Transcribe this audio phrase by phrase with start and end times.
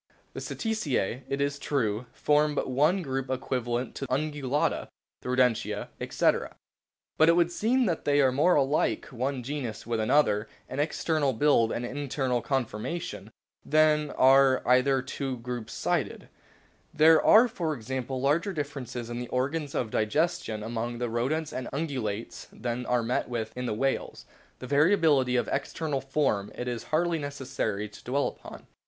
[0.33, 4.87] The Cetacea, it is true, form but one group equivalent to the Ungulata,
[5.21, 6.55] the Rodentia, etc.
[7.17, 10.47] CLASSIFICATION 105 But it would seem that they are more alike, one genus with another,
[10.67, 13.29] in external build and internal con formation,
[13.63, 16.29] than are either of two groups cited.
[16.91, 21.67] There are, for example, larger differences in the organs of digestion among the Rodents and
[21.71, 24.25] Ungulates than are met with in the whales;
[24.57, 28.65] the variability of external form it is hardly necessary to dwell upon.